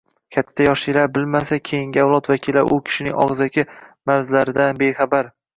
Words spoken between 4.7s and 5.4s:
bexabar.